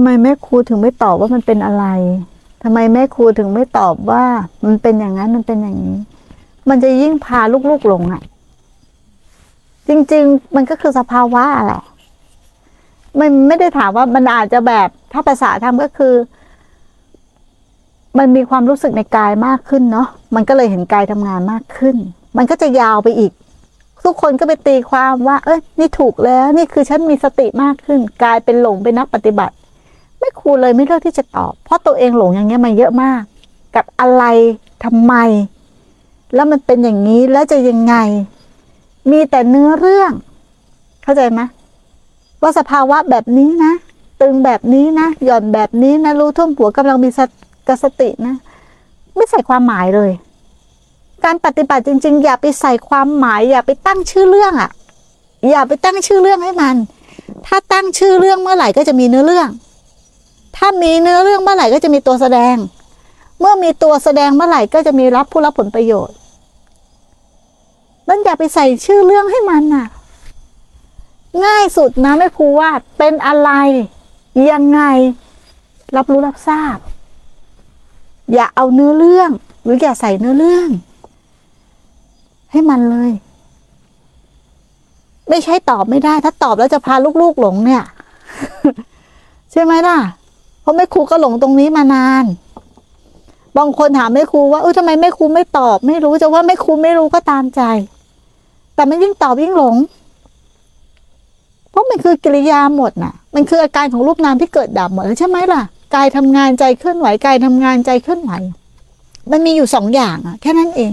[0.00, 1.84] ำไมแม่ครูถึงไม่ตอบว่ามันเป็นอะไร
[2.62, 4.24] ทำไมแม่ครูถึงไม่ตอบว่า
[4.64, 5.96] มันเป็นอย่างนั้นมันเป็นอย่างนี้
[6.68, 8.22] มันจะยิ่งพาลูกๆหลงอะ่ะ
[9.88, 11.82] จริง ๆ มันก็คือสภาวะแหละ
[13.20, 16.14] มันไม่ได้ถามว่ามันอาจจะแบบถ้าภาษาทำก็คือ
[18.18, 21.96] มันมีความรู้สึกในกายมากขึ้นเนาะมันก็เลยเห็นกายทำงานมากขึ้น
[22.36, 23.32] มันก็จะยาวไปอีก
[24.04, 29.54] ทุกคนก็ไปตีความว่า เอ้ยนี่ถูกแล้ว นี่คือฉันมีสติมากขึ้น กลายเป็นหลงเป็นนักปฏิบัติ
[30.20, 33.22] ไม่ครูเลยไม่เลือกที่จะตอบ เพราะตัวเองหลงอย่างเงี้ยมาเยอะมาก
[33.74, 34.24] กับอะไร
[34.84, 35.14] ทำไม
[36.34, 37.94] แล้วมันเป็นอย่างนี้แล้วจะยังไง
[39.10, 40.12] มีแต่เนื้อเรื่อง
[41.02, 41.40] เข้าใจไหม
[42.42, 43.72] ว่าสภาวะแบบนี้นะ
[44.20, 47.34] ตึงแบบนี้นะ หย่อนแบบนี้นะ รู้ท่วมหัวกำลังมีสติ
[47.68, 48.34] กสตินะ
[49.16, 50.10] ไม่ใส่ความหมายเลย
[51.24, 54.70] การปฏิบัติจริง ๆ อย่าไปใส่ความหมาย อย่าไปตั้งชื่อเรื่องอะ่ะ
[55.50, 56.76] อย่าไปตั้งชื่อเรื่องให้มัน
[57.46, 59.48] ถ้าตั้งชื่อเรื่องเมื่อไหร่ก็จะมีเนื้อเรื่อง
[60.60, 62.56] ถ้ามีเนื้อเรื่องเมื่อไหร่ก็จะมีตัวแสดง
[63.40, 66.16] เมื่อมีตัวแสดงเมื่อไหร่ก็จะมีรับผู้รับผลประโยชน์
[68.08, 69.86] นั่นอย่าไปใส่ชื่อเรื่องให้มันน่ะ
[71.44, 73.50] ง่ายสุดนะแม่ครูว่าเป็นอะไร
[74.50, 74.80] ยังไง
[75.96, 76.78] รับรู้รับทราบ
[78.32, 79.30] อย่าเอาเนื้อเรื่อง
[79.62, 80.68] หรืออย่าใส่เนื้อเรื่อง
[82.52, 83.10] ให้มันเลย
[85.28, 87.84] ไม่ใช่ตอบไม่ได้ ถ้าตอบแล้วจะพาลูกๆหลงเนี่ย
[89.52, 89.98] ใช่ไหมล่ะ
[90.60, 92.24] เพราะแม่ครูก็หลงตรงนี้มานาน
[93.58, 97.62] บางคนถามแม่ครูว่าเออทำไมแม่ครูไม่ตอบ ไม่รู้จะว่าแม่ครูไม่รู้ก็ตามใจ
[98.74, 99.76] แต่มันยิ่งตอบยิ่งหลง
[101.70, 105.62] เพราะมันคือกิริยาหมดน่ะ มันคืออาการของรูปนามที่เกิดดับหมดใช่ไหมล่ะ
[105.94, 108.32] กายทำงานใจเคลื่อนไหวกายทำงานใจเคลื่อนไหว
[109.30, 110.92] มันมีอยู่สองอย่างอะแค่นั้นเอง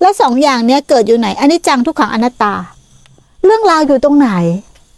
[0.00, 2.54] แล้วสองอย่างเนี้ยเกิดอยู่ไหนอันนี้จังทุกขังอนัตตา
[3.44, 4.30] เรื่องราวอยู่ตรงไหน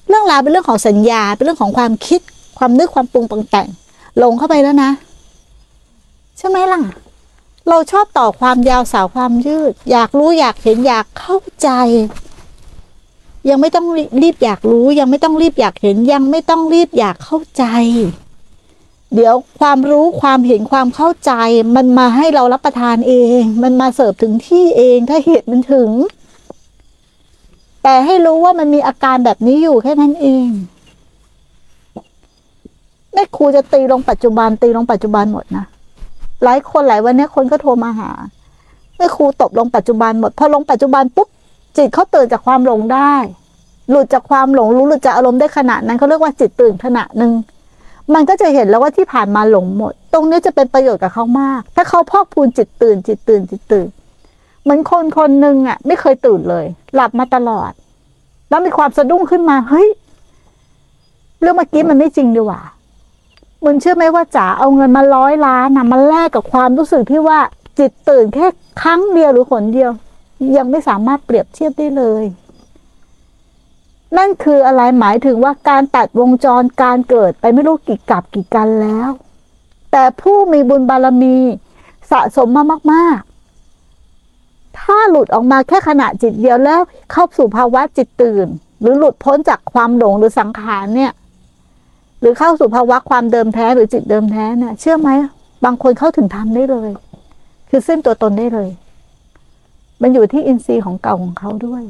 [0.08, 2.20] เรื่องราวเป็นเรื่องของสัญญาเป็นเรื่องของความคิด
[2.58, 3.68] ความนึกความปรุงปรุงแต่ง
[4.18, 4.90] หลงเข้าไปแล้วนะ
[6.38, 6.82] ใช่ไหมล่ะ
[7.68, 11.68] เราชอบต่อความยาวสาวความยืด อยากรู้อยากเห็นอยากเข้าใจ
[13.48, 13.86] ยังไม่ต้อง
[14.22, 17.64] รีบอยากรู้ ยังไม่ต้องรีบอยากเห็น ยังไม่ต้องรีบอยากเข้าใจ
[19.14, 21.32] เดี๋ยวความรู้ความเห็นความเข้าใจ
[21.76, 25.90] มันมาให้เรารับประทานเอง มันมาเสิร์ฟถึงที่เองถ้าเหตุมันถึง
[27.82, 30.48] แต่ให้รู้ว่ามันมีอาการแบบนี้อยู่แค่นั้นเอง
[33.14, 35.64] แม่ครูจะตีลงปัจจุบัน ตีลงปัจจุบันหมดนะ
[36.44, 38.10] หลายคนหลายวันนี้คนก็โทรมาหา
[38.96, 41.28] แม่ครูตบลงปัจจุบันหมดพอลงปัจจุบันปุ๊บ
[41.76, 43.14] จิตเขาตื่นจากความหลงได้
[43.90, 47.32] หลุดจากความหลงรู้หลุดจากอารมณ์ได้ขณะนั้นเขาเรียกว่าจิตตื่นขณะหนึ่ง
[48.14, 53.88] มันก็จะเห็นแล้วว่าที่ผ่านมาหลงหมด ตรงนี้จะเป็นประโยชน์กับเขามาก ถ้าเขาพอกพูนจิตตื่น จิตตื่นจิตตื่น
[54.62, 56.64] เหมือนคนคนหนึ่งอะ ไม่เคยตื่นเลย
[56.94, 57.72] หลับมาตลอด
[58.48, 59.88] แล้วมีความสะดุ้งขึ้นมาเฮ้ย
[61.40, 62.60] เรื่องเมื่อกี้มันไม่จริงดีว่า
[63.64, 67.40] มึงเชื่อไหมว่าจ๋าเอาเงินมาร้อยล้านนะมาแลกกับความรู้สึกที่ว่า
[67.78, 68.46] จิตตื่นแค่
[68.82, 69.90] ครั้งเดียวหรือหนเดียว
[70.56, 72.24] ยังไม่สามารถเปรียบเทียบได้เลย
[74.16, 79.10] นั่นคืออะไรหมายถึงว่าการตัดวงจรการเกิดไปไม่รู้กี่กับกี่กันแล้ว
[79.92, 81.36] แต่ผู้มีบุญบารมี
[82.10, 83.20] สะสมมามาก
[84.00, 86.80] ๆ ถ้าหลุดออกมาแค่ขณะจิตเดียวแล้ว
[87.10, 88.46] เข้าสู่ภาวะจิตตื่น
[88.80, 91.12] หรือหลุดพ้นจากความหลงหรือสังขารเนี่ย
[92.24, 95.10] รือเข้าสู่ภาวะความเดิมแท้หรือจิตเดิมแท้เนี่ยเชื่อไหม
[95.64, 96.90] บางคนเข้าถึงธรรมได้เลย
[97.70, 98.68] คือสิ้นตัวตนได้เลย
[100.02, 101.82] มันอยู่ที่อินทรีย์ของเก่าของเขาด้วย